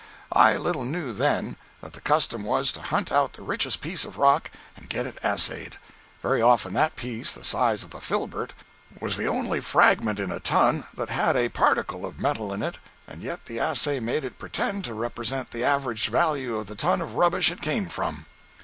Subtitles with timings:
[0.33, 4.17] I little knew, then, that the custom was to hunt out the richest piece of
[4.17, 5.77] rock and get it assayed!
[6.23, 8.53] Very often, that piece, the size of a filbert,
[8.99, 13.21] was the only fragment in a ton that had a particle of metal in it—and
[13.21, 17.13] yet the assay made it pretend to represent the average value of the ton of
[17.13, 18.25] rubbish it came from!